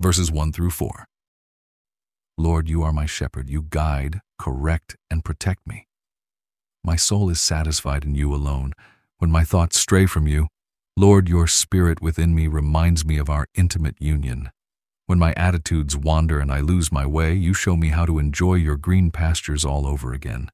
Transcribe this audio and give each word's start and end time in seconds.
verses 0.00 0.30
1 0.30 0.52
through 0.52 0.70
4. 0.70 1.06
Lord, 2.38 2.68
you 2.68 2.82
are 2.82 2.92
my 2.92 3.06
shepherd. 3.06 3.48
You 3.48 3.66
guide, 3.68 4.20
correct, 4.38 4.96
and 5.10 5.24
protect 5.24 5.66
me. 5.66 5.86
My 6.84 6.96
soul 6.96 7.30
is 7.30 7.40
satisfied 7.40 8.04
in 8.04 8.14
you 8.14 8.34
alone. 8.34 8.72
When 9.18 9.30
my 9.30 9.42
thoughts 9.42 9.80
stray 9.80 10.06
from 10.06 10.26
you, 10.26 10.48
Lord, 10.96 11.28
your 11.28 11.46
spirit 11.46 12.02
within 12.02 12.34
me 12.34 12.46
reminds 12.46 13.04
me 13.04 13.16
of 13.16 13.30
our 13.30 13.46
intimate 13.54 13.96
union. 13.98 14.50
When 15.06 15.18
my 15.18 15.32
attitudes 15.34 15.96
wander 15.96 16.40
and 16.40 16.52
I 16.52 16.60
lose 16.60 16.92
my 16.92 17.06
way, 17.06 17.34
you 17.34 17.54
show 17.54 17.76
me 17.76 17.88
how 17.88 18.04
to 18.06 18.18
enjoy 18.18 18.54
your 18.54 18.76
green 18.76 19.10
pastures 19.10 19.64
all 19.64 19.86
over 19.86 20.12
again. 20.12 20.50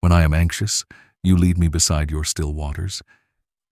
When 0.00 0.12
I 0.12 0.22
am 0.22 0.34
anxious, 0.34 0.84
you 1.22 1.36
lead 1.36 1.56
me 1.56 1.68
beside 1.68 2.10
your 2.10 2.24
still 2.24 2.52
waters, 2.52 3.00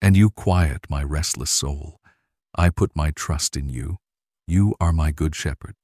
and 0.00 0.16
you 0.16 0.30
quiet 0.30 0.86
my 0.88 1.02
restless 1.02 1.50
soul. 1.50 2.00
I 2.54 2.70
put 2.70 2.96
my 2.96 3.10
trust 3.10 3.56
in 3.56 3.68
you. 3.68 3.98
You 4.50 4.74
are 4.80 4.92
my 4.92 5.12
good 5.12 5.36
shepherd. 5.36 5.76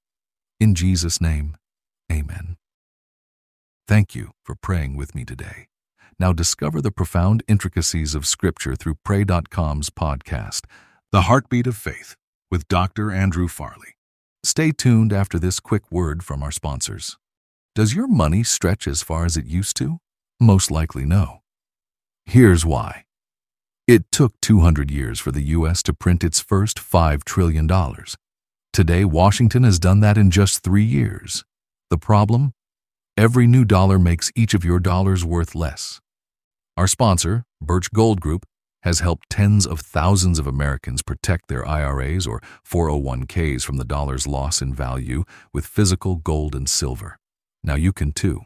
In 0.58 0.74
Jesus' 0.74 1.20
name, 1.20 1.56
amen. 2.10 2.56
Thank 3.86 4.16
you 4.16 4.32
for 4.42 4.56
praying 4.56 4.96
with 4.96 5.14
me 5.14 5.24
today. 5.24 5.68
Now 6.18 6.32
discover 6.32 6.82
the 6.82 6.90
profound 6.90 7.44
intricacies 7.46 8.16
of 8.16 8.26
Scripture 8.26 8.74
through 8.74 8.96
Pray.com's 9.04 9.88
podcast, 9.88 10.62
The 11.12 11.20
Heartbeat 11.20 11.68
of 11.68 11.76
Faith, 11.76 12.16
with 12.50 12.66
Dr. 12.66 13.12
Andrew 13.12 13.46
Farley. 13.46 13.94
Stay 14.42 14.72
tuned 14.72 15.12
after 15.12 15.38
this 15.38 15.60
quick 15.60 15.92
word 15.92 16.24
from 16.24 16.42
our 16.42 16.50
sponsors. 16.50 17.16
Does 17.76 17.94
your 17.94 18.08
money 18.08 18.42
stretch 18.42 18.88
as 18.88 19.00
far 19.00 19.24
as 19.24 19.36
it 19.36 19.46
used 19.46 19.76
to? 19.76 19.98
Most 20.40 20.72
likely 20.72 21.04
no. 21.04 21.42
Here's 22.24 22.66
why. 22.66 23.04
It 23.86 24.10
took 24.10 24.32
200 24.40 24.90
years 24.90 25.20
for 25.20 25.30
the 25.30 25.54
U.S. 25.54 25.84
to 25.84 25.94
print 25.94 26.24
its 26.24 26.40
first 26.40 26.78
$5 26.78 27.22
trillion. 27.22 27.68
Today, 28.76 29.06
Washington 29.06 29.64
has 29.64 29.78
done 29.78 30.00
that 30.00 30.18
in 30.18 30.30
just 30.30 30.62
three 30.62 30.84
years. 30.84 31.46
The 31.88 31.96
problem? 31.96 32.52
Every 33.16 33.46
new 33.46 33.64
dollar 33.64 33.98
makes 33.98 34.30
each 34.36 34.52
of 34.52 34.66
your 34.66 34.80
dollars 34.80 35.24
worth 35.24 35.54
less. 35.54 36.02
Our 36.76 36.86
sponsor, 36.86 37.44
Birch 37.58 37.90
Gold 37.90 38.20
Group, 38.20 38.44
has 38.82 39.00
helped 39.00 39.30
tens 39.30 39.66
of 39.66 39.80
thousands 39.80 40.38
of 40.38 40.46
Americans 40.46 41.00
protect 41.00 41.48
their 41.48 41.66
IRAs 41.66 42.26
or 42.26 42.42
401ks 42.70 43.64
from 43.64 43.78
the 43.78 43.84
dollar's 43.86 44.26
loss 44.26 44.60
in 44.60 44.74
value 44.74 45.24
with 45.54 45.64
physical 45.64 46.16
gold 46.16 46.54
and 46.54 46.68
silver. 46.68 47.16
Now 47.64 47.76
you 47.76 47.94
can 47.94 48.12
too. 48.12 48.42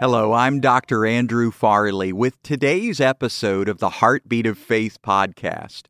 Hello, 0.00 0.32
I'm 0.32 0.60
Dr. 0.60 1.04
Andrew 1.04 1.50
Farley 1.50 2.10
with 2.10 2.42
today's 2.42 3.02
episode 3.02 3.68
of 3.68 3.80
the 3.80 3.90
Heartbeat 3.90 4.46
of 4.46 4.56
Faith 4.56 4.96
podcast. 5.02 5.82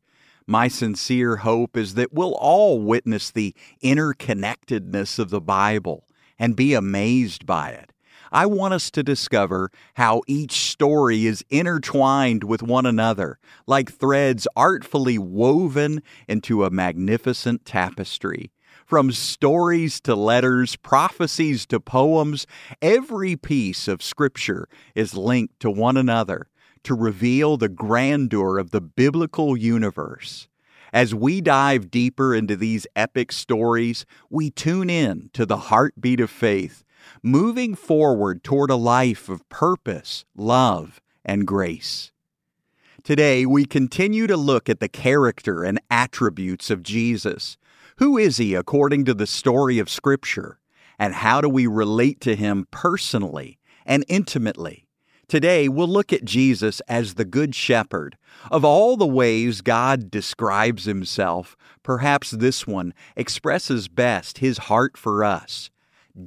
My 0.49 0.67
sincere 0.67 1.37
hope 1.37 1.77
is 1.77 1.95
that 1.95 2.13
we'll 2.13 2.35
all 2.35 2.81
witness 2.81 3.31
the 3.31 3.55
interconnectedness 3.85 5.21
of 5.21 5.31
the 5.31 5.41
Bible 5.41 6.09
and 6.41 6.57
be 6.57 6.75
amazed 6.75 7.47
by 7.47 7.71
it. 7.71 7.93
I 8.33 8.47
want 8.47 8.75
us 8.75 8.91
to 8.91 9.05
discover 9.05 9.71
how 9.95 10.23
each 10.27 10.71
story 10.73 11.27
is 11.27 11.45
intertwined 11.49 12.43
with 12.43 12.65
one 12.65 12.87
another, 12.87 13.39
like 13.69 13.93
threads 13.93 14.49
artfully 14.57 15.19
woven 15.19 16.03
into 16.27 16.65
a 16.65 16.71
magnificent 16.71 17.65
tapestry. 17.65 18.51
From 18.91 19.13
stories 19.13 20.01
to 20.01 20.17
letters, 20.17 20.75
prophecies 20.75 21.65
to 21.67 21.79
poems, 21.79 22.45
every 22.83 23.37
piece 23.37 23.87
of 23.87 24.03
Scripture 24.03 24.69
is 24.97 25.15
linked 25.15 25.61
to 25.61 25.71
one 25.71 25.97
another 25.97 26.49
to 26.83 26.97
reveal 26.97 27.57
the 27.57 27.69
grandeur 27.69 28.59
of 28.59 28.73
the 28.73 28.81
biblical 28.81 29.57
universe. 29.57 30.49
As 30.93 31.15
we 31.15 31.41
dive 31.41 31.93
deeper 31.93 32.35
into 32.35 32.57
these 32.57 32.89
epic 32.97 33.31
stories, 33.31 34.07
we 34.29 34.51
tune 34.51 34.91
in 34.91 35.31
to 35.35 35.47
the 35.47 35.69
heartbeat 35.71 36.19
of 36.19 36.29
faith, 36.29 36.83
moving 37.23 37.77
forward 37.77 38.43
toward 38.43 38.71
a 38.71 38.75
life 38.75 39.29
of 39.29 39.49
purpose, 39.49 40.25
love, 40.35 41.01
and 41.25 41.47
grace. 41.47 42.11
Today, 43.05 43.47
we 43.47 43.67
continue 43.67 44.27
to 44.27 44.37
look 44.37 44.69
at 44.69 44.81
the 44.81 44.89
character 44.89 45.63
and 45.63 45.81
attributes 45.93 46.71
of 46.71 46.83
Jesus. 46.83 47.57
Who 48.01 48.17
is 48.17 48.39
he 48.39 48.55
according 48.55 49.05
to 49.05 49.15
the 49.15 49.27
story 49.27 49.79
of 49.79 49.91
Scripture? 49.91 50.59
And 50.99 51.13
how 51.13 51.43
do 51.43 51.51
we 51.51 51.67
relate 51.67 52.19
to 52.23 52.35
him 52.35 52.67
personally 52.71 53.59
and 53.85 54.07
intimately? 54.09 54.87
Today, 55.29 55.69
we'll 55.69 55.87
look 55.87 56.11
at 56.11 56.25
Jesus 56.25 56.81
as 56.89 57.15
the 57.15 57.27
Good 57.27 57.55
Shepherd. 57.55 58.17
Of 58.51 58.65
all 58.65 58.97
the 58.97 59.07
ways 59.07 59.61
God 59.61 60.11
describes 60.11 60.87
himself, 60.87 61.59
perhaps 61.83 62.31
this 62.31 62.67
one 62.67 62.95
expresses 63.17 63.87
best 63.87 64.39
his 64.39 64.57
heart 64.57 64.97
for 64.97 65.23
us. 65.23 65.71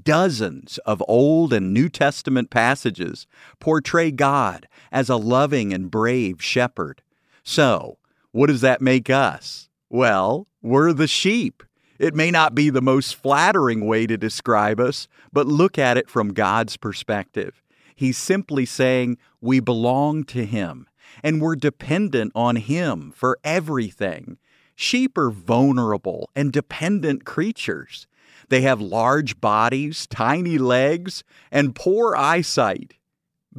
Dozens 0.03 0.77
of 0.85 1.03
Old 1.07 1.51
and 1.51 1.73
New 1.73 1.89
Testament 1.89 2.51
passages 2.51 3.25
portray 3.59 4.11
God 4.11 4.67
as 4.91 5.09
a 5.09 5.17
loving 5.17 5.73
and 5.73 5.89
brave 5.89 6.39
shepherd. 6.39 7.01
So, 7.43 7.97
what 8.31 8.45
does 8.45 8.61
that 8.61 8.79
make 8.79 9.09
us? 9.09 9.69
Well, 9.93 10.47
we're 10.63 10.91
the 10.91 11.05
sheep. 11.05 11.61
It 11.99 12.15
may 12.15 12.31
not 12.31 12.55
be 12.55 12.71
the 12.71 12.81
most 12.81 13.13
flattering 13.13 13.85
way 13.85 14.07
to 14.07 14.17
describe 14.17 14.79
us, 14.79 15.07
but 15.31 15.45
look 15.45 15.77
at 15.77 15.97
it 15.97 16.09
from 16.09 16.33
God's 16.33 16.77
perspective. 16.77 17.61
He's 17.95 18.17
simply 18.17 18.65
saying 18.65 19.19
we 19.39 19.59
belong 19.59 20.23
to 20.23 20.45
Him 20.45 20.87
and 21.23 21.39
we're 21.39 21.55
dependent 21.55 22.31
on 22.33 22.55
Him 22.55 23.13
for 23.15 23.37
everything. 23.43 24.39
Sheep 24.75 25.15
are 25.15 25.29
vulnerable 25.29 26.27
and 26.35 26.51
dependent 26.51 27.23
creatures. 27.23 28.07
They 28.49 28.61
have 28.61 28.81
large 28.81 29.39
bodies, 29.39 30.07
tiny 30.07 30.57
legs, 30.57 31.23
and 31.51 31.75
poor 31.75 32.15
eyesight. 32.15 32.95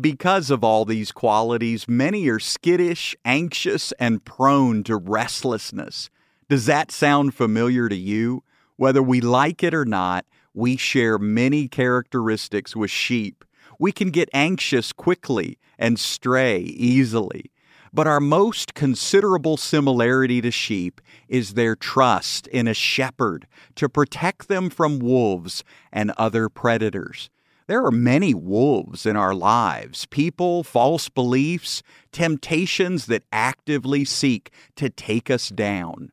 Because 0.00 0.50
of 0.50 0.64
all 0.64 0.84
these 0.84 1.12
qualities, 1.12 1.86
many 1.86 2.26
are 2.26 2.40
skittish, 2.40 3.14
anxious, 3.25 3.92
and 4.00 4.25
prone 4.25 4.82
to 4.82 4.96
restlessness. 4.96 6.10
Does 6.55 6.67
that 6.67 6.93
sound 6.93 7.35
familiar 7.35 7.89
to 7.89 7.97
you? 7.97 8.45
Whether 8.77 9.03
we 9.03 9.21
like 9.21 9.65
it 9.65 9.75
or 9.75 9.85
not, 9.85 10.25
we 10.53 10.77
share 10.77 11.19
many 11.19 11.67
characteristics 11.67 12.77
with 12.77 12.93
sheep. 12.93 13.45
We 13.81 13.91
can 13.91 14.11
get 14.11 14.29
anxious 14.33 14.93
quickly 14.93 15.59
and 15.81 15.99
stray 15.99 16.61
easily. 16.61 17.51
But 17.93 18.06
our 18.06 18.21
most 18.21 18.75
considerable 18.75 19.56
similarity 19.56 20.41
to 20.43 20.53
sheep 20.53 21.01
is 21.27 21.55
their 21.55 21.75
trust 21.75 22.47
in 22.47 22.69
a 22.69 22.73
shepherd 22.73 23.49
to 23.75 23.89
protect 23.89 24.47
them 24.47 24.71
from 24.71 25.01
wolves 25.01 25.65
and 25.93 26.12
other 26.17 26.49
predators. 26.49 27.31
There 27.67 27.85
are 27.85 27.91
many 27.91 28.33
wolves 28.33 29.06
in 29.06 29.17
our 29.17 29.35
lives 29.35 30.06
people, 30.06 30.62
false 30.62 31.09
beliefs, 31.09 31.83
temptations 32.12 33.06
that 33.06 33.25
actively 33.33 34.05
seek 34.05 34.53
to 34.77 34.89
take 34.89 35.33
us 35.33 35.49
down. 35.49 36.12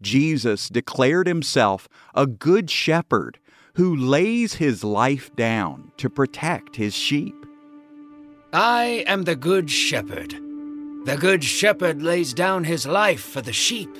Jesus 0.00 0.68
declared 0.68 1.26
himself 1.26 1.88
a 2.14 2.26
good 2.26 2.70
shepherd 2.70 3.38
who 3.74 3.94
lays 3.94 4.54
his 4.54 4.82
life 4.82 5.34
down 5.36 5.92
to 5.98 6.08
protect 6.08 6.76
his 6.76 6.94
sheep. 6.94 7.34
I 8.52 9.04
am 9.06 9.24
the 9.24 9.36
good 9.36 9.70
shepherd. 9.70 10.32
The 11.04 11.16
good 11.18 11.44
shepherd 11.44 12.02
lays 12.02 12.32
down 12.32 12.64
his 12.64 12.86
life 12.86 13.22
for 13.22 13.42
the 13.42 13.52
sheep. 13.52 13.90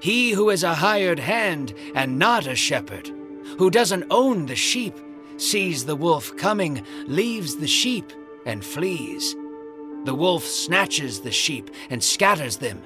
He 0.00 0.32
who 0.32 0.50
is 0.50 0.62
a 0.62 0.74
hired 0.74 1.18
hand 1.18 1.74
and 1.94 2.18
not 2.18 2.46
a 2.46 2.56
shepherd, 2.56 3.10
who 3.58 3.70
doesn't 3.70 4.06
own 4.10 4.46
the 4.46 4.56
sheep, 4.56 4.98
sees 5.36 5.84
the 5.84 5.96
wolf 5.96 6.36
coming, 6.36 6.84
leaves 7.06 7.56
the 7.56 7.66
sheep, 7.66 8.12
and 8.46 8.64
flees. 8.64 9.34
The 10.04 10.14
wolf 10.14 10.44
snatches 10.44 11.20
the 11.20 11.32
sheep 11.32 11.70
and 11.88 12.02
scatters 12.02 12.58
them. 12.58 12.82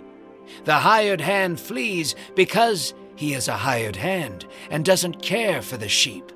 The 0.65 0.75
hired 0.75 1.21
hand 1.21 1.61
flees 1.61 2.15
because 2.35 2.95
he 3.17 3.35
is 3.35 3.49
a 3.49 3.57
hired 3.57 3.97
hand 3.97 4.47
and 4.71 4.85
doesn't 4.85 5.23
care 5.23 5.63
for 5.63 5.77
the 5.77 5.89
sheep. 5.89 6.33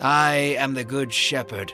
I 0.00 0.56
am 0.58 0.74
the 0.74 0.84
good 0.84 1.12
shepherd. 1.12 1.72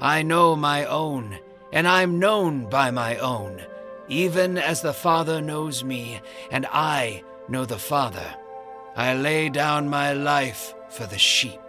I 0.00 0.22
know 0.22 0.56
my 0.56 0.84
own, 0.84 1.38
and 1.72 1.86
I'm 1.88 2.18
known 2.18 2.68
by 2.68 2.90
my 2.90 3.16
own 3.16 3.60
even 4.08 4.56
as 4.56 4.80
the 4.80 4.92
Father 4.92 5.40
knows 5.40 5.84
me, 5.84 6.20
and 6.50 6.66
I 6.66 7.22
know 7.48 7.64
the 7.64 7.78
Father. 7.78 8.34
I 8.96 9.14
lay 9.14 9.48
down 9.48 9.88
my 9.88 10.12
life 10.12 10.74
for 10.88 11.06
the 11.06 11.18
sheep. 11.18 11.60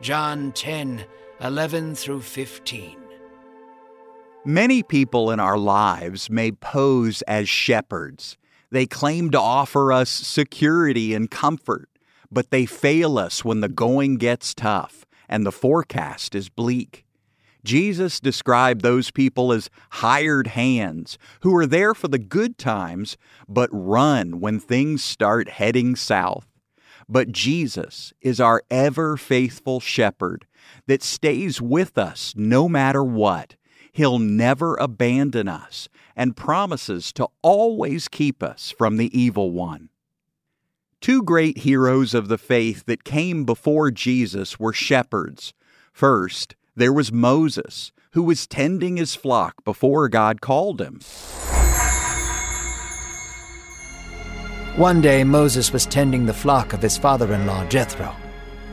John 0.00 0.52
10 0.52 1.04
11 1.40 1.94
through 1.96 2.20
15. 2.20 2.96
Many 4.44 4.82
people 4.82 5.30
in 5.30 5.40
our 5.40 5.58
lives 5.58 6.30
may 6.30 6.52
pose 6.52 7.22
as 7.22 7.48
shepherds. 7.48 8.36
They 8.72 8.86
claim 8.86 9.30
to 9.32 9.38
offer 9.38 9.92
us 9.92 10.08
security 10.08 11.12
and 11.12 11.30
comfort, 11.30 11.90
but 12.30 12.50
they 12.50 12.64
fail 12.64 13.18
us 13.18 13.44
when 13.44 13.60
the 13.60 13.68
going 13.68 14.16
gets 14.16 14.54
tough 14.54 15.04
and 15.28 15.44
the 15.44 15.52
forecast 15.52 16.34
is 16.34 16.48
bleak. 16.48 17.04
Jesus 17.64 18.18
described 18.18 18.80
those 18.80 19.10
people 19.10 19.52
as 19.52 19.68
hired 19.90 20.46
hands 20.46 21.18
who 21.42 21.54
are 21.54 21.66
there 21.66 21.92
for 21.92 22.08
the 22.08 22.18
good 22.18 22.56
times 22.56 23.18
but 23.46 23.68
run 23.70 24.40
when 24.40 24.58
things 24.58 25.04
start 25.04 25.50
heading 25.50 25.94
south. 25.94 26.46
But 27.06 27.30
Jesus 27.30 28.14
is 28.22 28.40
our 28.40 28.62
ever 28.70 29.18
faithful 29.18 29.80
shepherd 29.80 30.46
that 30.86 31.02
stays 31.02 31.60
with 31.60 31.98
us 31.98 32.32
no 32.38 32.70
matter 32.70 33.04
what. 33.04 33.56
He'll 33.92 34.18
never 34.18 34.76
abandon 34.76 35.48
us 35.48 35.88
and 36.16 36.36
promises 36.36 37.12
to 37.12 37.28
always 37.42 38.08
keep 38.08 38.42
us 38.42 38.74
from 38.76 38.96
the 38.96 39.16
evil 39.18 39.52
one. 39.52 39.90
Two 41.00 41.22
great 41.22 41.58
heroes 41.58 42.14
of 42.14 42.28
the 42.28 42.38
faith 42.38 42.84
that 42.86 43.04
came 43.04 43.44
before 43.44 43.90
Jesus 43.90 44.58
were 44.58 44.72
shepherds. 44.72 45.52
First, 45.92 46.54
there 46.74 46.92
was 46.92 47.12
Moses, 47.12 47.92
who 48.12 48.22
was 48.22 48.46
tending 48.46 48.96
his 48.96 49.14
flock 49.14 49.64
before 49.64 50.08
God 50.08 50.40
called 50.40 50.80
him. 50.80 51.00
One 54.76 55.02
day 55.02 55.22
Moses 55.22 55.70
was 55.70 55.84
tending 55.84 56.24
the 56.24 56.32
flock 56.32 56.72
of 56.72 56.80
his 56.80 56.96
father 56.96 57.34
in 57.34 57.46
law, 57.46 57.66
Jethro. 57.66 58.16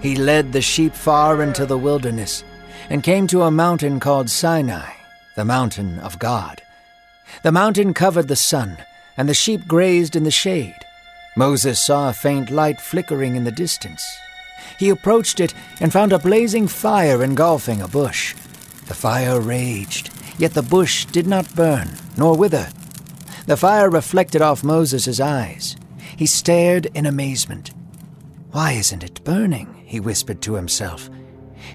He 0.02 0.16
led 0.16 0.54
the 0.54 0.62
sheep 0.62 0.94
far 0.94 1.44
into 1.44 1.66
the 1.66 1.78
wilderness 1.78 2.46
and 2.90 3.04
came 3.04 3.28
to 3.28 3.42
a 3.42 3.52
mountain 3.52 4.00
called 4.00 4.30
Sinai, 4.30 4.94
the 5.40 5.46
mountain 5.46 5.98
of 6.00 6.20
God. 6.20 6.62
The 7.42 7.52
mountain 7.52 7.96
covered 7.96 8.28
the 8.28 8.36
sun, 8.36 8.78
and 9.18 9.28
the 9.28 9.34
sheep 9.34 9.68
grazed 9.68 10.16
in 10.16 10.24
the 10.24 10.32
shade. 10.32 10.86
Moses 11.36 11.80
saw 11.80 12.10
a 12.10 12.14
faint 12.14 12.52
light 12.52 12.80
flickering 12.80 13.36
in 13.36 13.46
the 13.46 13.52
distance 13.52 14.06
he 14.80 14.90
approached 14.90 15.42
it 15.42 15.54
and 15.82 15.92
found 15.92 16.14
a 16.14 16.20
blazing 16.20 16.68
fire 16.68 17.22
engulfing 17.22 17.82
a 17.82 17.88
bush. 17.88 18.34
The 18.88 18.94
fire 18.94 19.40
raged, 19.42 20.10
yet 20.38 20.54
the 20.54 20.64
bush 20.64 21.04
did 21.06 21.28
not 21.28 21.54
burn, 21.54 21.90
nor 22.18 22.38
wither. 22.38 22.70
The 23.46 23.58
fire 23.58 23.90
reflected 23.90 24.42
off 24.42 24.64
Moses' 24.64 25.20
eyes. 25.20 25.76
He 26.16 26.26
stared 26.26 26.86
in 26.94 27.06
amazement. 27.06 27.72
Why 28.52 28.72
isn't 28.72 29.04
it 29.04 29.24
burning? 29.26 29.84
he 29.86 30.00
whispered 30.00 30.42
to 30.44 30.54
himself. 30.54 31.10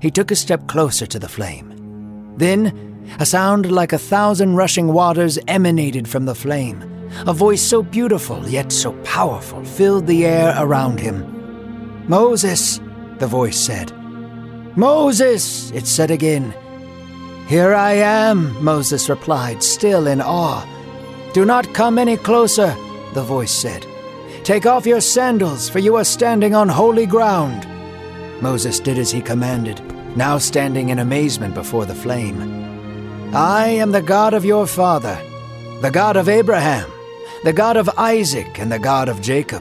He 0.01 0.11
took 0.11 0.31
a 0.31 0.37
step 0.37 0.67
closer 0.67 1.07
to 1.07 1.19
the 1.19 1.29
flame. 1.29 2.35
Then, 2.39 2.94
a 3.19 3.27
sound 3.27 3.71
like 3.71 3.93
a 3.93 3.99
thousand 3.99 4.57
rushing 4.57 4.93
waters 4.93 5.39
emanated 5.49 6.09
from 6.09 6.25
the 6.25 6.35
flame. 6.35 6.83
A 7.27 7.33
voice 7.33 7.63
so 7.63 7.83
beautiful 7.83 8.47
yet 8.49 8.73
so 8.73 8.93
powerful 9.05 9.65
filled 9.65 10.07
the 10.07 10.27
air 10.27 10.55
around 10.59 10.99
him. 10.99 11.25
Moses, 12.09 12.81
the 13.19 13.27
voice 13.27 13.59
said. 13.59 13.93
Moses, 14.77 15.71
it 15.71 15.87
said 15.87 16.11
again. 16.11 16.55
Here 17.47 17.75
I 17.75 17.93
am, 17.93 18.63
Moses 18.63 19.09
replied, 19.09 19.63
still 19.63 20.07
in 20.07 20.21
awe. 20.21 20.65
Do 21.33 21.45
not 21.45 21.73
come 21.75 21.99
any 21.99 22.17
closer, 22.17 22.75
the 23.13 23.23
voice 23.23 23.53
said. 23.53 23.87
Take 24.45 24.67
off 24.67 24.87
your 24.87 25.01
sandals, 25.01 25.69
for 25.69 25.79
you 25.79 25.97
are 25.97 26.05
standing 26.05 26.55
on 26.55 26.69
holy 26.69 27.07
ground. 27.07 27.67
Moses 28.43 28.81
did 28.81 28.99
as 28.99 29.11
he 29.11 29.23
commanded, 29.23 29.81
now 30.17 30.39
standing 30.39 30.89
in 30.89 30.99
amazement 30.99 31.55
before 31.55 31.87
the 31.87 31.95
flame. 31.95 32.64
I 33.35 33.67
am 33.67 33.91
the 33.91 34.01
God 34.01 34.33
of 34.33 34.45
your 34.45 34.65
father, 34.65 35.21
the 35.81 35.91
God 35.91 36.17
of 36.17 36.29
Abraham, 36.29 36.89
the 37.43 37.53
God 37.53 37.77
of 37.77 37.91
Isaac, 37.99 38.61
and 38.61 38.71
the 38.71 38.79
God 38.79 39.09
of 39.09 39.21
Jacob. 39.21 39.61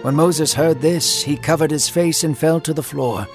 When 0.00 0.14
Moses 0.14 0.54
heard 0.54 0.80
this, 0.80 1.22
he 1.22 1.36
covered 1.36 1.70
his 1.70 1.90
face 1.90 2.24
and 2.24 2.36
fell 2.36 2.62
to 2.62 2.72
the 2.72 2.82
floor. 2.82 3.28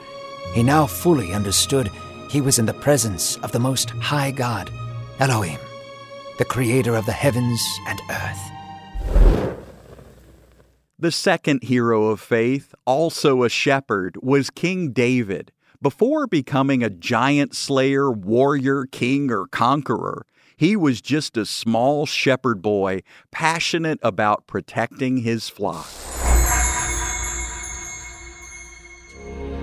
He 0.56 0.64
now 0.64 0.88
fully 0.88 1.34
understood 1.34 1.92
he 2.32 2.42
was 2.42 2.58
in 2.58 2.66
the 2.66 2.74
presence 2.74 3.38
of 3.44 3.52
the 3.52 3.60
Most 3.60 3.92
High 3.92 4.32
God, 4.32 4.72
Elohim, 5.20 5.60
the 6.40 6.46
creator 6.46 6.96
of 6.96 7.06
the 7.06 7.12
heavens 7.12 7.62
and 7.88 8.02
earth. 8.10 8.40
The 10.98 11.12
second 11.12 11.62
hero 11.62 12.06
of 12.06 12.20
faith, 12.20 12.74
also 12.86 13.44
a 13.44 13.50
shepherd, 13.50 14.18
was 14.20 14.50
King 14.50 14.94
David. 14.94 15.52
Before 15.84 16.28
becoming 16.28 16.82
a 16.82 16.90
giant 16.90 17.54
slayer, 17.54 18.10
warrior, 18.10 18.86
king, 18.86 19.30
or 19.30 19.48
conqueror, 19.48 20.26
he 20.56 20.78
was 20.78 21.02
just 21.02 21.36
a 21.36 21.46
small 21.46 22.06
shepherd 22.06 22.62
boy 22.62 23.02
passionate 23.32 24.00
about 24.02 24.48
protecting 24.48 25.18
his 25.18 25.50
flock. 25.50 25.86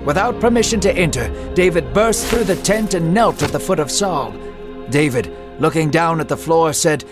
Without 0.05 0.39
permission 0.39 0.79
to 0.81 0.95
enter, 0.95 1.27
David 1.55 1.91
burst 1.91 2.27
through 2.27 2.43
the 2.43 2.57
tent 2.57 2.93
and 2.93 3.15
knelt 3.15 3.41
at 3.41 3.51
the 3.51 3.59
foot 3.59 3.79
of 3.79 3.89
Saul. 3.89 4.31
David, 4.91 5.35
looking 5.57 5.89
down 5.89 6.19
at 6.19 6.29
the 6.29 6.37
floor, 6.37 6.71
said, 6.71 7.03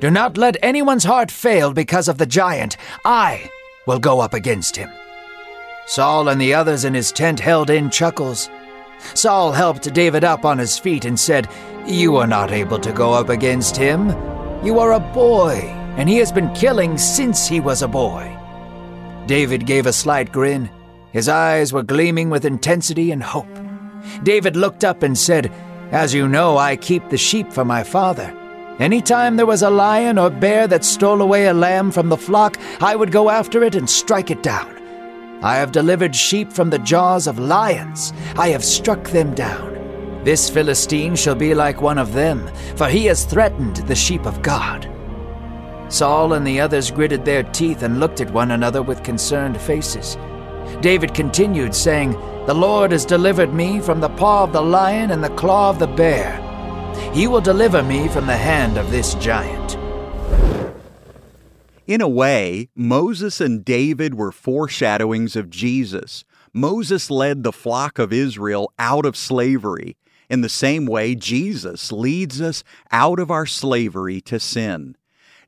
Do 0.00 0.10
not 0.10 0.36
let 0.36 0.62
anyone's 0.62 1.04
heart 1.04 1.30
fail 1.30 1.72
because 1.72 2.06
of 2.06 2.18
the 2.18 2.26
giant. 2.26 2.76
I 3.02 3.48
will 3.86 3.98
go 3.98 4.20
up 4.20 4.34
against 4.34 4.76
him. 4.76 4.90
Saul 5.86 6.28
and 6.28 6.38
the 6.38 6.52
others 6.52 6.84
in 6.84 6.92
his 6.92 7.10
tent 7.10 7.40
held 7.40 7.70
in 7.70 7.88
chuckles. 7.88 8.50
Saul 9.14 9.52
helped 9.52 9.92
David 9.94 10.24
up 10.24 10.44
on 10.44 10.58
his 10.58 10.78
feet 10.78 11.04
and 11.04 11.18
said, 11.18 11.48
You 11.86 12.16
are 12.16 12.26
not 12.26 12.52
able 12.52 12.78
to 12.80 12.92
go 12.92 13.12
up 13.12 13.28
against 13.28 13.76
him. 13.76 14.08
You 14.64 14.78
are 14.78 14.92
a 14.92 15.00
boy, 15.00 15.56
and 15.96 16.08
he 16.08 16.16
has 16.18 16.32
been 16.32 16.52
killing 16.54 16.98
since 16.98 17.46
he 17.46 17.60
was 17.60 17.82
a 17.82 17.88
boy. 17.88 18.36
David 19.26 19.66
gave 19.66 19.86
a 19.86 19.92
slight 19.92 20.32
grin. 20.32 20.70
His 21.12 21.28
eyes 21.28 21.72
were 21.72 21.82
gleaming 21.82 22.30
with 22.30 22.44
intensity 22.44 23.10
and 23.12 23.22
hope. 23.22 23.46
David 24.22 24.56
looked 24.56 24.84
up 24.84 25.02
and 25.02 25.16
said, 25.16 25.52
As 25.90 26.14
you 26.14 26.28
know, 26.28 26.56
I 26.56 26.76
keep 26.76 27.08
the 27.08 27.18
sheep 27.18 27.52
for 27.52 27.64
my 27.64 27.82
father. 27.82 28.34
Any 28.78 29.02
time 29.02 29.36
there 29.36 29.46
was 29.46 29.62
a 29.62 29.70
lion 29.70 30.18
or 30.18 30.30
bear 30.30 30.68
that 30.68 30.84
stole 30.84 31.20
away 31.20 31.46
a 31.46 31.54
lamb 31.54 31.90
from 31.90 32.08
the 32.08 32.16
flock, 32.16 32.56
I 32.80 32.94
would 32.94 33.10
go 33.10 33.28
after 33.28 33.64
it 33.64 33.74
and 33.74 33.90
strike 33.90 34.30
it 34.30 34.42
down. 34.42 34.77
I 35.40 35.54
have 35.56 35.70
delivered 35.70 36.16
sheep 36.16 36.52
from 36.52 36.68
the 36.68 36.80
jaws 36.80 37.28
of 37.28 37.38
lions. 37.38 38.12
I 38.36 38.48
have 38.48 38.64
struck 38.64 39.04
them 39.04 39.34
down. 39.34 40.22
This 40.24 40.50
Philistine 40.50 41.14
shall 41.14 41.36
be 41.36 41.54
like 41.54 41.80
one 41.80 41.96
of 41.96 42.12
them, 42.12 42.50
for 42.74 42.88
he 42.88 43.06
has 43.06 43.24
threatened 43.24 43.76
the 43.76 43.94
sheep 43.94 44.26
of 44.26 44.42
God. 44.42 44.90
Saul 45.88 46.32
and 46.32 46.44
the 46.44 46.60
others 46.60 46.90
gritted 46.90 47.24
their 47.24 47.44
teeth 47.44 47.82
and 47.82 48.00
looked 48.00 48.20
at 48.20 48.32
one 48.32 48.50
another 48.50 48.82
with 48.82 49.04
concerned 49.04 49.60
faces. 49.60 50.18
David 50.80 51.14
continued, 51.14 51.74
saying, 51.74 52.12
The 52.46 52.54
Lord 52.54 52.90
has 52.90 53.06
delivered 53.06 53.54
me 53.54 53.80
from 53.80 54.00
the 54.00 54.10
paw 54.10 54.42
of 54.42 54.52
the 54.52 54.60
lion 54.60 55.12
and 55.12 55.22
the 55.22 55.30
claw 55.30 55.70
of 55.70 55.78
the 55.78 55.86
bear. 55.86 56.44
He 57.14 57.28
will 57.28 57.40
deliver 57.40 57.82
me 57.84 58.08
from 58.08 58.26
the 58.26 58.36
hand 58.36 58.76
of 58.76 58.90
this 58.90 59.14
giant. 59.14 59.77
In 61.88 62.02
a 62.02 62.08
way, 62.08 62.68
Moses 62.76 63.40
and 63.40 63.64
David 63.64 64.12
were 64.12 64.30
foreshadowings 64.30 65.36
of 65.36 65.48
Jesus. 65.48 66.22
Moses 66.52 67.10
led 67.10 67.42
the 67.42 67.52
flock 67.52 67.98
of 67.98 68.12
Israel 68.12 68.70
out 68.78 69.06
of 69.06 69.16
slavery. 69.16 69.96
In 70.28 70.42
the 70.42 70.50
same 70.50 70.84
way, 70.84 71.14
Jesus 71.14 71.90
leads 71.90 72.42
us 72.42 72.62
out 72.92 73.18
of 73.18 73.30
our 73.30 73.46
slavery 73.46 74.20
to 74.20 74.38
sin. 74.38 74.96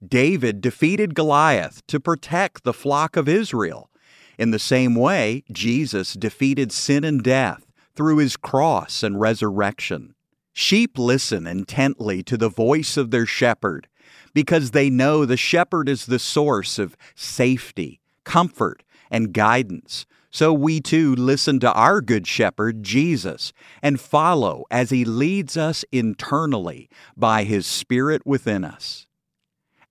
David 0.03 0.63
defeated 0.63 1.15
Goliath 1.15 1.87
to 1.89 2.01
protect 2.01 2.65
the 2.65 2.73
flock 2.73 3.19
of 3.19 3.29
Israel. 3.29 3.91
In 4.39 4.51
the 4.51 4.59
same 4.59 4.95
way, 4.95 5.45
Jesus 5.53 6.15
defeated 6.15 6.73
sin 6.73 7.05
and 7.05 7.23
death 7.23 7.71
through 7.95 8.17
his 8.17 8.39
cross 8.39 9.03
and 9.03 9.21
resurrection. 9.21 10.15
Sheep 10.55 10.99
listen 10.99 11.47
intently 11.47 12.23
to 12.23 12.39
the 12.39 12.49
voice 12.49 12.97
of 12.97 13.11
their 13.11 13.27
shepherd 13.27 13.89
because 14.35 14.71
they 14.71 14.91
know 14.91 15.25
the 15.25 15.37
shepherd 15.37 15.89
is 15.89 16.07
the 16.07 16.19
source 16.19 16.79
of 16.79 16.97
safety, 17.15 18.01
comfort, 18.25 18.83
and 19.11 19.33
guidance. 19.33 20.07
So 20.31 20.53
we 20.53 20.81
too 20.81 21.15
listen 21.17 21.59
to 21.61 21.73
our 21.73 22.01
good 22.01 22.27
shepherd, 22.27 22.85
Jesus, 22.85 23.53
and 23.83 24.01
follow 24.01 24.65
as 24.71 24.91
he 24.91 25.05
leads 25.05 25.57
us 25.57 25.85
internally 25.91 26.89
by 27.17 27.43
his 27.43 27.67
Spirit 27.67 28.25
within 28.25 28.65
us. 28.65 29.07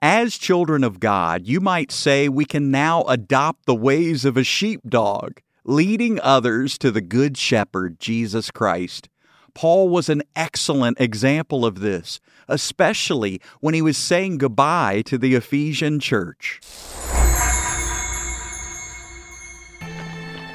As 0.02 0.38
children 0.38 0.86
of 0.86 1.02
God, 1.02 1.46
you 1.46 1.60
might 1.60 1.92
say 1.92 2.30
we 2.30 2.46
can 2.46 2.72
now 2.72 3.04
adopt 3.04 3.66
the 3.66 3.76
ways 3.76 4.24
of 4.24 4.38
a 4.38 4.46
sheepdog, 4.46 5.42
leading 5.66 6.22
others 6.22 6.78
to 6.78 6.90
the 6.90 7.02
Good 7.02 7.38
Shepherd, 7.38 8.00
Jesus 8.00 8.50
Christ. 8.50 9.10
Paul 9.54 9.90
was 9.90 10.10
an 10.10 10.24
excellent 10.36 11.00
example 11.00 11.66
of 11.66 11.80
this, 11.80 12.20
especially 12.48 13.42
when 13.60 13.74
he 13.74 13.82
was 13.82 13.98
saying 13.98 14.38
goodbye 14.38 15.02
to 15.06 15.18
the 15.18 15.36
Ephesian 15.36 16.00
church. 16.00 16.60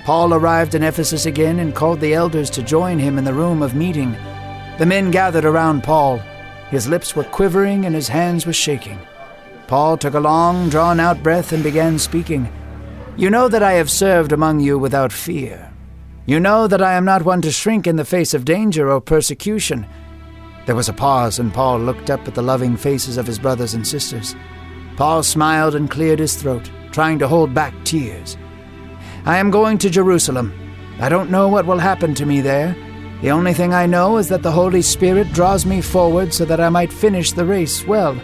Paul 0.05 0.35
arrived 0.35 0.75
in 0.75 0.83
Ephesus 0.83 1.25
again 1.25 1.59
and 1.59 1.75
called 1.75 2.01
the 2.01 2.13
elders 2.13 2.51
to 2.51 2.63
join 2.63 2.99
him 2.99 3.17
in 3.17 3.25
the 3.25 3.33
room 3.33 3.63
of 3.63 3.75
meeting. 3.75 4.13
The 4.79 4.87
men 4.87 5.11
gathered 5.11 5.47
around 5.47 5.83
Paul. 5.83 6.19
His 6.71 6.87
lips 6.87 7.17
were 7.17 7.25
quivering 7.25 7.87
and 7.87 7.95
his 7.95 8.09
hands 8.09 8.45
were 8.45 8.53
shaking. 8.53 8.99
Paul 9.67 9.97
took 9.97 10.15
a 10.15 10.21
long, 10.21 10.69
drawn 10.69 11.01
out 11.01 11.23
breath 11.23 11.53
and 11.53 11.63
began 11.63 11.99
speaking. 11.99 12.53
You 13.17 13.31
know 13.31 13.49
that 13.49 13.63
I 13.63 13.73
have 13.73 13.91
served 13.91 14.33
among 14.33 14.61
you 14.61 14.79
without 14.79 15.13
fear. 15.13 15.74
You 16.27 16.41
know 16.41 16.67
that 16.67 16.81
I 16.81 16.95
am 16.95 17.05
not 17.05 17.25
one 17.25 17.43
to 17.43 17.51
shrink 17.51 17.87
in 17.87 17.97
the 17.97 18.05
face 18.05 18.33
of 18.33 18.47
danger 18.47 18.91
or 18.91 19.01
persecution. 19.01 19.87
There 20.65 20.75
was 20.75 20.89
a 20.89 20.95
pause, 20.95 21.39
and 21.39 21.53
Paul 21.53 21.81
looked 21.81 22.09
up 22.09 22.27
at 22.27 22.35
the 22.35 22.43
loving 22.43 22.79
faces 22.79 23.19
of 23.19 23.27
his 23.27 23.39
brothers 23.39 23.75
and 23.75 23.87
sisters. 23.87 24.35
Paul 24.97 25.23
smiled 25.23 25.75
and 25.75 25.91
cleared 25.91 26.19
his 26.19 26.35
throat, 26.37 26.71
trying 26.93 27.19
to 27.19 27.29
hold 27.29 27.53
back 27.53 27.75
tears. 27.85 28.39
I 29.27 29.37
am 29.37 29.51
going 29.51 29.77
to 29.79 29.91
Jerusalem. 29.91 30.53
I 30.99 31.11
don't 31.11 31.31
know 31.31 31.49
what 31.49 31.67
will 31.67 31.79
happen 31.79 32.15
to 32.15 32.25
me 32.25 32.41
there. 32.41 32.75
The 33.21 33.31
only 33.31 33.53
thing 33.53 33.75
I 33.75 33.85
know 33.85 34.17
is 34.17 34.29
that 34.29 34.43
the 34.43 34.53
Holy 34.53 34.81
Spirit 34.81 35.31
draws 35.33 35.67
me 35.67 35.83
forward 35.83 36.33
so 36.33 36.47
that 36.47 36.61
I 36.61 36.71
might 36.71 36.93
finish 36.93 37.33
the 37.33 37.45
race 37.45 37.87
well. 37.87 38.19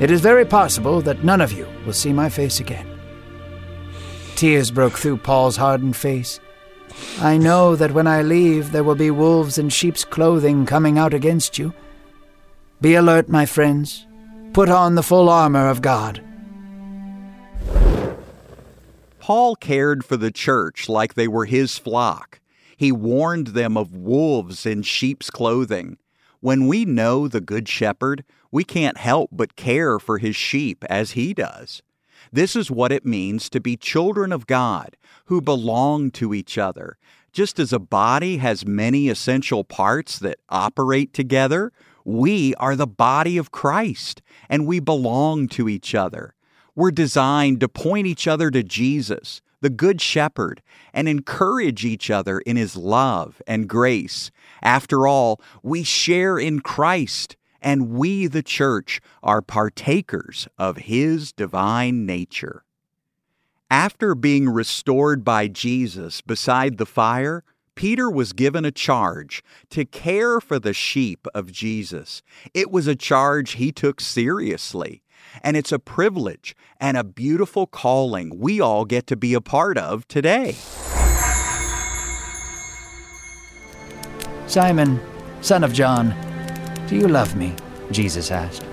It 0.00 0.10
is 0.10 0.20
very 0.22 0.46
possible 0.46 1.02
that 1.02 1.24
none 1.24 1.42
of 1.42 1.52
you 1.52 1.68
will 1.84 1.92
see 1.92 2.12
my 2.12 2.30
face 2.30 2.58
again. 2.58 2.88
Tears 4.34 4.70
broke 4.70 4.94
through 4.94 5.18
Paul's 5.18 5.56
hardened 5.56 5.96
face. 5.96 6.40
I 7.20 7.36
know 7.38 7.76
that 7.76 7.92
when 7.92 8.06
I 8.06 8.22
leave, 8.22 8.72
there 8.72 8.84
will 8.84 8.94
be 8.94 9.10
wolves 9.10 9.58
in 9.58 9.68
sheep's 9.68 10.04
clothing 10.04 10.66
coming 10.66 10.98
out 10.98 11.14
against 11.14 11.58
you. 11.58 11.72
Be 12.80 12.94
alert, 12.94 13.28
my 13.28 13.46
friends. 13.46 14.06
Put 14.52 14.68
on 14.68 14.94
the 14.96 15.02
full 15.02 15.28
armor 15.28 15.68
of 15.68 15.82
God. 15.82 16.22
Paul 19.18 19.54
cared 19.54 20.04
for 20.04 20.16
the 20.16 20.32
church 20.32 20.88
like 20.88 21.14
they 21.14 21.28
were 21.28 21.44
his 21.44 21.78
flock. 21.78 22.40
He 22.76 22.90
warned 22.90 23.48
them 23.48 23.76
of 23.76 23.94
wolves 23.94 24.66
in 24.66 24.82
sheep's 24.82 25.30
clothing. 25.30 25.96
When 26.40 26.66
we 26.66 26.84
know 26.84 27.28
the 27.28 27.40
Good 27.40 27.68
Shepherd, 27.68 28.24
we 28.50 28.64
can't 28.64 28.98
help 28.98 29.30
but 29.32 29.54
care 29.54 30.00
for 30.00 30.18
his 30.18 30.34
sheep 30.34 30.84
as 30.90 31.12
he 31.12 31.32
does. 31.32 31.82
This 32.32 32.56
is 32.56 32.70
what 32.70 32.90
it 32.90 33.06
means 33.06 33.48
to 33.50 33.60
be 33.60 33.76
children 33.76 34.32
of 34.32 34.48
God 34.48 34.96
who 35.26 35.40
belong 35.40 36.10
to 36.12 36.34
each 36.34 36.58
other. 36.58 36.98
Just 37.32 37.58
as 37.58 37.72
a 37.72 37.78
body 37.78 38.36
has 38.38 38.66
many 38.66 39.08
essential 39.08 39.64
parts 39.64 40.18
that 40.18 40.38
operate 40.48 41.14
together, 41.14 41.72
we 42.04 42.54
are 42.56 42.76
the 42.76 42.86
body 42.86 43.38
of 43.38 43.50
Christ 43.50 44.22
and 44.48 44.66
we 44.66 44.80
belong 44.80 45.48
to 45.48 45.68
each 45.68 45.94
other. 45.94 46.34
We're 46.74 46.90
designed 46.90 47.60
to 47.60 47.68
point 47.68 48.06
each 48.06 48.26
other 48.26 48.50
to 48.50 48.62
Jesus, 48.62 49.40
the 49.60 49.70
Good 49.70 50.00
Shepherd, 50.00 50.62
and 50.92 51.08
encourage 51.08 51.84
each 51.84 52.10
other 52.10 52.40
in 52.40 52.56
His 52.56 52.76
love 52.76 53.40
and 53.46 53.68
grace. 53.68 54.30
After 54.62 55.06
all, 55.06 55.40
we 55.62 55.82
share 55.82 56.38
in 56.38 56.60
Christ 56.60 57.36
and 57.60 57.90
we, 57.90 58.26
the 58.26 58.42
church, 58.42 59.00
are 59.22 59.40
partakers 59.40 60.48
of 60.58 60.78
His 60.78 61.32
divine 61.32 62.04
nature. 62.04 62.64
After 63.72 64.14
being 64.14 64.50
restored 64.50 65.24
by 65.24 65.48
Jesus 65.48 66.20
beside 66.20 66.76
the 66.76 66.84
fire, 66.84 67.42
Peter 67.74 68.10
was 68.10 68.34
given 68.34 68.66
a 68.66 68.70
charge 68.70 69.42
to 69.70 69.86
care 69.86 70.42
for 70.42 70.58
the 70.58 70.74
sheep 70.74 71.26
of 71.34 71.50
Jesus. 71.50 72.22
It 72.52 72.70
was 72.70 72.86
a 72.86 72.94
charge 72.94 73.52
he 73.52 73.72
took 73.72 73.98
seriously, 74.02 75.02
and 75.42 75.56
it's 75.56 75.72
a 75.72 75.78
privilege 75.78 76.54
and 76.78 76.98
a 76.98 77.02
beautiful 77.02 77.66
calling 77.66 78.38
we 78.38 78.60
all 78.60 78.84
get 78.84 79.06
to 79.06 79.16
be 79.16 79.32
a 79.32 79.40
part 79.40 79.78
of 79.78 80.06
today. 80.06 80.54
Simon, 84.46 85.00
son 85.40 85.64
of 85.64 85.72
John, 85.72 86.14
do 86.88 86.94
you 86.94 87.08
love 87.08 87.36
me? 87.36 87.54
Jesus 87.90 88.30
asked. 88.30 88.66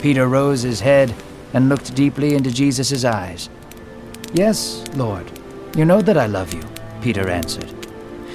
Peter 0.00 0.28
rose 0.28 0.62
his 0.62 0.78
head 0.78 1.12
and 1.54 1.68
looked 1.68 1.92
deeply 1.96 2.34
into 2.34 2.52
Jesus' 2.52 3.04
eyes. 3.04 3.50
Yes, 4.34 4.84
Lord, 4.94 5.30
you 5.74 5.86
know 5.86 6.02
that 6.02 6.18
I 6.18 6.26
love 6.26 6.52
you, 6.52 6.62
Peter 7.00 7.30
answered. 7.30 7.70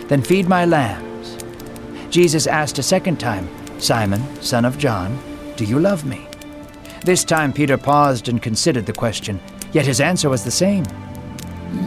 Then 0.08 0.24
feed 0.24 0.50
my 0.50 0.66
lambs. 0.66 1.38
Jesus 2.10 2.48
asked 2.48 2.80
a 2.80 2.84
second 2.84 3.20
time, 3.20 3.48
Simon, 3.80 4.24
son 4.42 4.66
of 4.66 4.78
John, 4.78 5.20
do 5.56 5.66
you 5.66 5.80
love 5.80 6.04
me? 6.04 6.28
This 7.06 7.24
time 7.24 7.54
Peter 7.54 7.78
paused 7.78 8.28
and 8.28 8.42
considered 8.42 8.86
the 8.86 8.94
question, 8.94 9.40
yet 9.72 9.86
his 9.86 10.02
answer 10.02 10.30
was 10.30 10.44
the 10.44 10.52
same. 10.52 10.86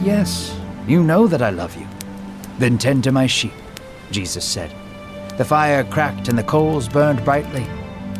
Yes, 0.03 0.57
you 0.87 1.03
know 1.03 1.27
that 1.27 1.41
I 1.41 1.49
love 1.49 1.75
you. 1.75 1.87
Then 2.59 2.77
tend 2.77 3.03
to 3.03 3.11
my 3.11 3.27
sheep, 3.27 3.53
Jesus 4.11 4.45
said. 4.45 4.73
The 5.37 5.45
fire 5.45 5.83
cracked 5.83 6.29
and 6.29 6.37
the 6.37 6.43
coals 6.43 6.87
burned 6.87 7.23
brightly. 7.25 7.67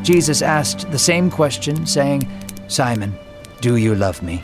Jesus 0.03 0.41
asked 0.41 0.91
the 0.91 1.00
same 1.00 1.32
question, 1.32 1.86
saying, 1.86 2.27
Simon, 2.67 3.17
do 3.62 3.77
you 3.77 3.96
love 3.96 4.22
me? 4.22 4.44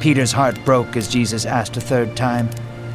Peter's 0.00 0.32
heart 0.32 0.58
broke 0.64 0.96
as 0.96 1.08
Jesus 1.08 1.44
asked 1.44 1.76
a 1.76 1.80
third 1.80 2.16
time. 2.16 2.48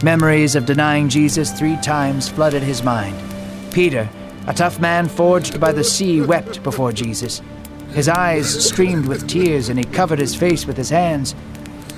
Memories 0.04 0.56
of 0.56 0.66
denying 0.66 1.08
Jesus 1.08 1.52
three 1.52 1.78
times 1.78 2.28
flooded 2.28 2.64
his 2.64 2.82
mind. 2.82 3.16
Peter, 3.72 4.10
a 4.48 4.54
tough 4.54 4.80
man 4.80 5.08
forged 5.08 5.60
by 5.60 5.72
the 5.72 5.84
sea, 5.84 6.22
wept 6.22 6.64
before 6.64 6.92
Jesus. 6.92 7.44
His 7.92 8.10
eyes 8.10 8.68
streamed 8.68 9.06
with 9.06 9.28
tears, 9.28 9.70
and 9.70 9.78
he 9.78 9.86
covered 9.86 10.18
his 10.18 10.34
face 10.34 10.66
with 10.66 10.76
his 10.76 10.90
hands. 10.90 11.36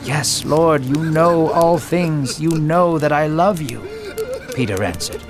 Yes, 0.03 0.43
Lord, 0.43 0.83
you 0.83 1.05
know 1.05 1.51
all 1.51 1.77
things. 1.77 2.39
You 2.39 2.51
know 2.51 2.97
that 2.99 3.13
I 3.13 3.27
love 3.27 3.61
you, 3.61 3.87
Peter 4.53 4.83
answered. 4.83 5.23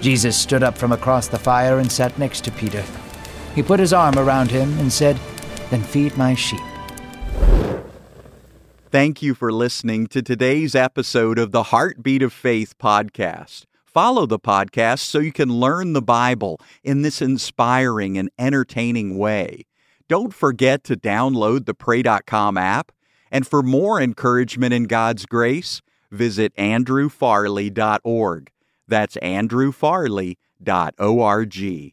Jesus 0.00 0.36
stood 0.36 0.64
up 0.64 0.76
from 0.76 0.90
across 0.90 1.28
the 1.28 1.38
fire 1.38 1.78
and 1.78 1.90
sat 1.90 2.18
next 2.18 2.42
to 2.44 2.50
Peter. 2.50 2.84
He 3.54 3.62
put 3.62 3.78
his 3.78 3.92
arm 3.92 4.18
around 4.18 4.50
him 4.50 4.76
and 4.80 4.92
said, 4.92 5.16
Then 5.70 5.82
feed 5.82 6.16
my 6.16 6.34
sheep. 6.34 6.60
Thank 8.92 9.22
you 9.22 9.34
for 9.34 9.50
listening 9.50 10.06
to 10.08 10.20
today's 10.20 10.74
episode 10.74 11.38
of 11.38 11.50
the 11.50 11.62
Heartbeat 11.62 12.22
of 12.22 12.30
Faith 12.30 12.76
podcast. 12.76 13.64
Follow 13.86 14.26
the 14.26 14.38
podcast 14.38 14.98
so 14.98 15.18
you 15.18 15.32
can 15.32 15.48
learn 15.48 15.94
the 15.94 16.02
Bible 16.02 16.60
in 16.84 17.00
this 17.00 17.22
inspiring 17.22 18.18
and 18.18 18.30
entertaining 18.38 19.16
way. 19.16 19.64
Don't 20.08 20.34
forget 20.34 20.84
to 20.84 20.94
download 20.94 21.64
the 21.64 21.72
Pray.com 21.72 22.58
app. 22.58 22.92
And 23.30 23.46
for 23.46 23.62
more 23.62 23.98
encouragement 23.98 24.74
in 24.74 24.84
God's 24.84 25.24
grace, 25.24 25.80
visit 26.10 26.54
andrewfarley.org. 26.56 28.50
That's 28.86 29.16
andrewfarley.org. 29.16 31.92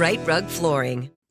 Rite 0.00 0.26
Rug 0.26 0.48
Flooring. 0.48 1.10